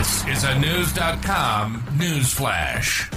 This 0.00 0.26
is 0.28 0.44
a 0.44 0.58
News.com 0.58 1.84
news 1.98 2.32
flash. 2.32 3.10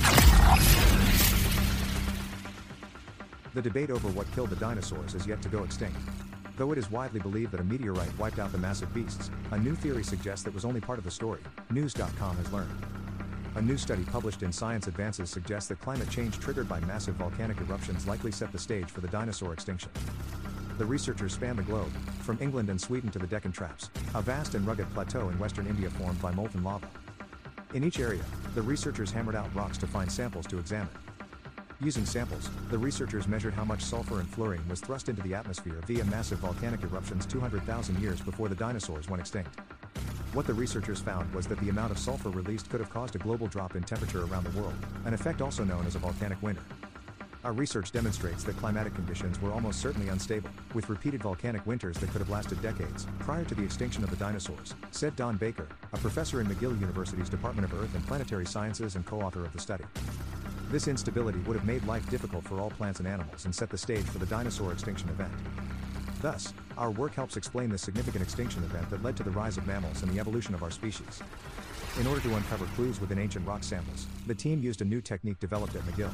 The 3.53 3.61
debate 3.61 3.89
over 3.89 4.09
what 4.09 4.29
killed 4.33 4.49
the 4.49 4.57
dinosaurs 4.57 5.15
is 5.15 5.25
yet 5.25 5.41
to 5.43 5.47
go 5.47 5.63
extinct. 5.63 5.95
Though 6.57 6.73
it 6.73 6.77
is 6.77 6.91
widely 6.91 7.21
believed 7.21 7.53
that 7.53 7.61
a 7.61 7.63
meteorite 7.63 8.11
wiped 8.19 8.37
out 8.37 8.51
the 8.51 8.57
massive 8.57 8.93
beasts, 8.93 9.31
a 9.51 9.57
new 9.57 9.75
theory 9.75 10.03
suggests 10.03 10.43
that 10.43 10.53
was 10.53 10.65
only 10.65 10.81
part 10.81 10.99
of 10.99 11.05
the 11.05 11.11
story, 11.11 11.39
News.com 11.69 12.35
has 12.35 12.51
learned. 12.51 12.85
A 13.55 13.61
new 13.61 13.77
study 13.77 14.03
published 14.03 14.43
in 14.43 14.51
Science 14.51 14.87
Advances 14.87 15.29
suggests 15.29 15.69
that 15.69 15.79
climate 15.79 16.09
change 16.09 16.37
triggered 16.41 16.67
by 16.67 16.81
massive 16.81 17.15
volcanic 17.15 17.61
eruptions 17.61 18.07
likely 18.07 18.33
set 18.33 18.51
the 18.51 18.59
stage 18.59 18.91
for 18.91 18.99
the 18.99 19.07
dinosaur 19.07 19.53
extinction. 19.53 19.89
The 20.79 20.85
researchers 20.85 21.33
span 21.33 21.55
the 21.55 21.61
globe, 21.61 21.91
from 22.21 22.39
England 22.41 22.69
and 22.69 22.81
Sweden 22.81 23.11
to 23.11 23.19
the 23.19 23.27
Deccan 23.27 23.51
Traps, 23.51 23.91
a 24.15 24.23
vast 24.23 24.55
and 24.55 24.65
rugged 24.65 24.91
plateau 24.95 25.29
in 25.29 25.37
western 25.37 25.67
India 25.67 25.87
formed 25.91 26.19
by 26.19 26.31
molten 26.31 26.63
lava. 26.63 26.87
In 27.75 27.83
each 27.83 27.99
area, 27.99 28.23
the 28.55 28.61
researchers 28.61 29.11
hammered 29.11 29.35
out 29.35 29.53
rocks 29.53 29.77
to 29.79 29.87
find 29.87 30.11
samples 30.11 30.47
to 30.47 30.57
examine. 30.57 30.89
Using 31.79 32.07
samples, 32.07 32.49
the 32.71 32.77
researchers 32.77 33.27
measured 33.27 33.53
how 33.53 33.63
much 33.63 33.83
sulfur 33.83 34.19
and 34.19 34.27
fluorine 34.27 34.67
was 34.67 34.79
thrust 34.79 35.09
into 35.09 35.21
the 35.21 35.35
atmosphere 35.35 35.79
via 35.85 36.05
massive 36.05 36.39
volcanic 36.39 36.81
eruptions 36.81 37.27
200,000 37.27 37.99
years 37.99 38.19
before 38.21 38.49
the 38.49 38.55
dinosaurs 38.55 39.07
went 39.07 39.21
extinct. 39.21 39.59
What 40.33 40.47
the 40.47 40.55
researchers 40.55 40.99
found 40.99 41.31
was 41.35 41.45
that 41.47 41.59
the 41.59 41.69
amount 41.69 41.91
of 41.91 41.99
sulfur 41.99 42.29
released 42.29 42.71
could 42.71 42.79
have 42.79 42.89
caused 42.89 43.15
a 43.15 43.19
global 43.19 43.45
drop 43.45 43.75
in 43.75 43.83
temperature 43.83 44.23
around 44.23 44.45
the 44.45 44.59
world, 44.59 44.73
an 45.05 45.13
effect 45.13 45.39
also 45.39 45.63
known 45.63 45.85
as 45.85 45.93
a 45.93 45.99
volcanic 45.99 46.41
winter. 46.41 46.63
Our 47.43 47.51
research 47.51 47.91
demonstrates 47.91 48.45
that 48.45 48.55
climatic 48.55 48.95
conditions 48.95 49.41
were 49.41 49.51
almost 49.51 49.81
certainly 49.81 50.07
unstable, 50.07 50.49
with 50.73 50.87
repeated 50.87 51.21
volcanic 51.21 51.65
winters 51.67 51.97
that 51.97 52.09
could 52.11 52.21
have 52.21 52.29
lasted 52.29 52.61
decades, 52.61 53.05
prior 53.19 53.43
to 53.43 53.53
the 53.53 53.63
extinction 53.63 54.01
of 54.01 54.09
the 54.09 54.15
dinosaurs, 54.15 54.75
said 54.91 55.13
Don 55.17 55.35
Baker, 55.35 55.67
a 55.91 55.97
professor 55.97 56.39
in 56.39 56.47
McGill 56.47 56.79
University's 56.79 57.27
Department 57.27 57.69
of 57.69 57.77
Earth 57.77 57.93
and 57.95 58.07
Planetary 58.07 58.45
Sciences 58.45 58.95
and 58.95 59.05
co-author 59.05 59.43
of 59.43 59.51
the 59.51 59.59
study. 59.59 59.83
This 60.69 60.87
instability 60.87 61.39
would 61.39 61.57
have 61.57 61.65
made 61.65 61.85
life 61.85 62.09
difficult 62.09 62.45
for 62.45 62.61
all 62.61 62.69
plants 62.69 62.99
and 62.99 63.07
animals 63.09 63.43
and 63.43 63.53
set 63.53 63.69
the 63.69 63.77
stage 63.77 64.05
for 64.05 64.19
the 64.19 64.25
dinosaur 64.27 64.71
extinction 64.71 65.09
event. 65.09 65.33
Thus, 66.21 66.53
our 66.77 66.91
work 66.91 67.13
helps 67.13 67.35
explain 67.35 67.69
the 67.69 67.77
significant 67.77 68.23
extinction 68.23 68.63
event 68.63 68.89
that 68.89 69.03
led 69.03 69.17
to 69.17 69.23
the 69.23 69.31
rise 69.31 69.57
of 69.57 69.67
mammals 69.67 70.01
and 70.01 70.09
the 70.13 70.19
evolution 70.21 70.53
of 70.53 70.63
our 70.63 70.71
species. 70.71 71.21
In 71.99 72.07
order 72.07 72.21
to 72.21 72.35
uncover 72.35 72.65
clues 72.75 73.01
within 73.01 73.19
ancient 73.19 73.45
rock 73.45 73.65
samples, 73.65 74.07
the 74.27 74.33
team 74.33 74.63
used 74.63 74.81
a 74.81 74.85
new 74.85 75.01
technique 75.01 75.41
developed 75.41 75.75
at 75.75 75.81
McGill. 75.81 76.09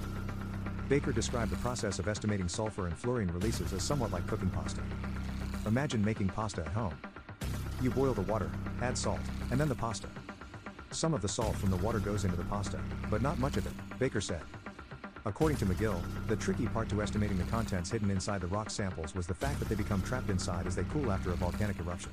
Baker 0.90 1.12
described 1.12 1.52
the 1.52 1.58
process 1.58 2.00
of 2.00 2.08
estimating 2.08 2.48
sulfur 2.48 2.88
and 2.88 2.98
fluorine 2.98 3.28
releases 3.28 3.72
as 3.74 3.84
somewhat 3.84 4.12
like 4.12 4.26
cooking 4.26 4.50
pasta. 4.50 4.82
Imagine 5.68 6.04
making 6.04 6.30
pasta 6.30 6.62
at 6.62 6.70
home. 6.70 6.96
You 7.80 7.92
boil 7.92 8.16
the 8.16 8.22
water, 8.22 8.50
add 8.82 8.98
salt, 8.98 9.20
and 9.52 9.60
then 9.60 9.70
the 9.70 9.76
pasta. 9.76 10.08
Some 10.90 11.14
of 11.14 11.22
the 11.22 11.28
salt 11.28 11.56
from 11.58 11.70
the 11.70 11.78
water 11.78 12.00
goes 12.00 12.26
into 12.26 12.36
the 12.36 12.44
pasta, 12.46 12.80
but 13.12 13.22
not 13.22 13.38
much 13.38 13.56
of 13.56 13.68
it, 13.68 13.74
Baker 14.00 14.20
said. 14.20 14.42
According 15.26 15.58
to 15.58 15.68
McGill, 15.68 16.02
the 16.28 16.36
tricky 16.36 16.66
part 16.66 16.90
to 16.90 17.04
estimating 17.04 17.38
the 17.38 17.44
contents 17.44 17.92
hidden 17.92 18.10
inside 18.10 18.42
the 18.42 18.48
rock 18.48 18.72
samples 18.72 19.14
was 19.14 19.28
the 19.28 19.34
fact 19.36 19.60
that 19.60 19.70
they 19.70 19.76
become 19.76 20.02
trapped 20.02 20.32
inside 20.32 20.66
as 20.66 20.76
they 20.76 20.86
cool 20.86 21.12
after 21.12 21.30
a 21.30 21.36
volcanic 21.36 21.78
eruption. 21.80 22.12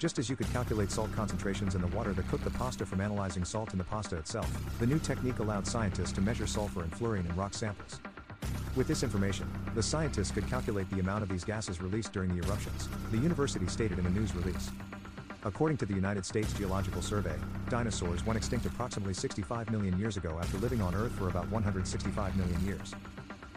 Just 0.00 0.18
as 0.18 0.30
you 0.30 0.34
could 0.34 0.50
calculate 0.50 0.90
salt 0.90 1.12
concentrations 1.12 1.74
in 1.74 1.82
the 1.82 1.86
water 1.88 2.14
that 2.14 2.26
cooked 2.28 2.44
the 2.44 2.50
pasta 2.52 2.86
from 2.86 3.02
analyzing 3.02 3.44
salt 3.44 3.72
in 3.72 3.78
the 3.78 3.84
pasta 3.84 4.16
itself, 4.16 4.50
the 4.78 4.86
new 4.86 4.98
technique 4.98 5.40
allowed 5.40 5.66
scientists 5.66 6.12
to 6.12 6.22
measure 6.22 6.46
sulfur 6.46 6.80
and 6.80 6.96
fluorine 6.96 7.26
in 7.26 7.36
rock 7.36 7.52
samples. 7.52 8.00
With 8.76 8.88
this 8.88 9.02
information, 9.02 9.46
the 9.74 9.82
scientists 9.82 10.30
could 10.30 10.48
calculate 10.48 10.88
the 10.88 11.00
amount 11.00 11.22
of 11.22 11.28
these 11.28 11.44
gases 11.44 11.82
released 11.82 12.14
during 12.14 12.34
the 12.34 12.42
eruptions, 12.46 12.88
the 13.10 13.18
university 13.18 13.66
stated 13.66 13.98
in 13.98 14.06
a 14.06 14.10
news 14.10 14.34
release. 14.34 14.70
According 15.44 15.76
to 15.76 15.86
the 15.86 15.94
United 15.94 16.24
States 16.24 16.50
Geological 16.54 17.02
Survey, 17.02 17.36
dinosaurs 17.68 18.24
went 18.24 18.38
extinct 18.38 18.64
approximately 18.64 19.12
65 19.12 19.70
million 19.70 19.98
years 19.98 20.16
ago 20.16 20.38
after 20.40 20.56
living 20.58 20.80
on 20.80 20.94
Earth 20.94 21.12
for 21.12 21.28
about 21.28 21.46
165 21.50 22.36
million 22.38 22.64
years. 22.64 22.94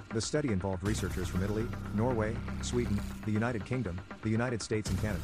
The 0.09 0.19
study 0.19 0.50
involved 0.50 0.85
researchers 0.85 1.29
from 1.29 1.41
Italy, 1.41 1.66
Norway, 1.96 2.35
Sweden, 2.63 3.00
the 3.23 3.31
United 3.31 3.63
Kingdom, 3.63 3.97
the 4.23 4.29
United 4.29 4.62
States, 4.62 4.90
and 4.90 5.01
Canada. 5.01 5.23